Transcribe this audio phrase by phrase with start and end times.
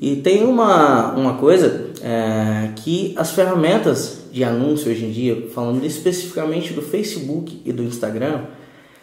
[0.00, 5.84] E tem uma, uma coisa é, que as ferramentas de anúncio hoje em dia, falando
[5.84, 8.44] especificamente do Facebook e do Instagram,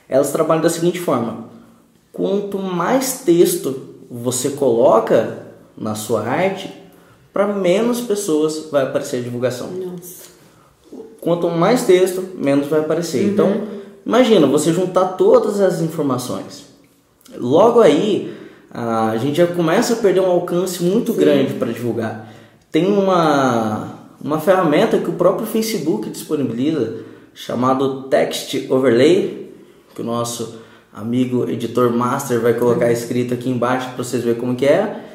[0.10, 1.49] elas trabalham da seguinte forma:
[2.12, 5.46] quanto mais texto você coloca
[5.78, 6.73] na sua arte,
[7.32, 9.70] para menos pessoas vai aparecer a divulgação.
[9.70, 10.25] Nossa.
[11.21, 13.23] Quanto mais texto, menos vai aparecer.
[13.23, 13.29] Uhum.
[13.29, 13.68] Então,
[14.04, 16.66] imagina você juntar todas as informações.
[17.36, 18.36] Logo aí,
[18.80, 21.20] a gente já começa a perder um alcance muito Sim.
[21.20, 22.32] grande para divulgar.
[22.71, 26.98] Tem uma, uma ferramenta que o próprio Facebook disponibiliza,
[27.34, 29.51] chamado Text Overlay,
[29.96, 30.60] que o nosso
[30.93, 35.06] amigo editor master vai colocar escrito aqui embaixo para vocês verem como que é.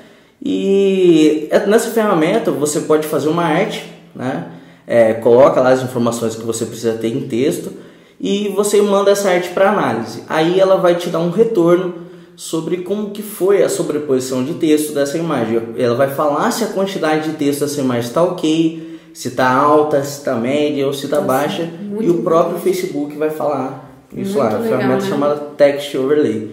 [0.44, 4.46] E é- nessa ferramenta você pode fazer uma arte, né?
[4.84, 7.72] É, coloca lá as informações que você precisa ter em texto
[8.20, 10.24] e você manda essa arte para análise.
[10.28, 12.10] Aí ela vai te dar um retorno
[12.42, 15.62] sobre como que foi a sobreposição de texto dessa imagem.
[15.78, 20.02] Ela vai falar se a quantidade de texto dessa imagem está ok, se está alta,
[20.02, 21.70] se está média ou se está Nossa, baixa.
[21.80, 24.58] muito E o próprio Facebook vai falar isso Muito lá.
[24.58, 25.08] Legal, ferramenta né?
[25.08, 26.50] chamada Text Overlay.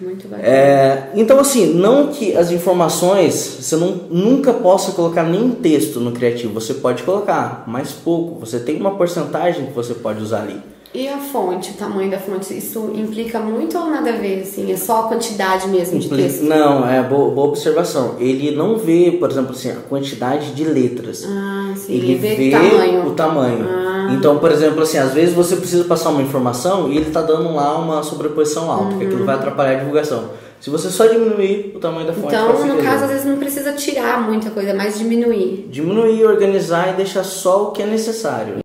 [0.00, 0.48] Muito bacana.
[0.48, 6.10] É, então, assim, não que as informações você não, nunca possa colocar nenhum texto no
[6.10, 8.40] criativo, você pode colocar, mas pouco.
[8.40, 10.60] Você tem uma porcentagem que você pode usar ali.
[10.94, 14.70] E a fonte, o tamanho da fonte, isso implica muito ou nada a ver, assim?
[14.70, 16.42] É só a quantidade mesmo de Impli- texto?
[16.44, 18.16] Não, é boa, boa observação.
[18.18, 21.24] Ele não vê, por exemplo, assim, a quantidade de letras.
[21.26, 21.94] Ah, sim.
[21.94, 23.06] ele vê, vê o tamanho.
[23.06, 23.66] o tamanho.
[23.70, 24.08] Ah.
[24.12, 27.54] Então, por exemplo, assim, às vezes você precisa passar uma informação e ele está dando
[27.54, 30.28] lá uma sobreposição alta, que aquilo vai atrapalhar a divulgação.
[30.60, 33.72] Se você só diminuir o tamanho da fonte, Então, no caso, às vezes não precisa
[33.72, 35.66] tirar muita coisa, mais diminuir.
[35.70, 38.62] Diminuir, organizar e deixar só o que é necessário.